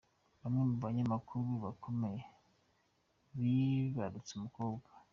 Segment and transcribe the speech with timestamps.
[0.41, 2.21] Bamwe mubanyamakuru bakomeye
[3.39, 4.89] bibarutse umukobwa